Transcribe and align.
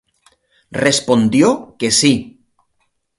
Respondió 0.85 1.47
que 1.77 1.91
sí. 1.99 2.13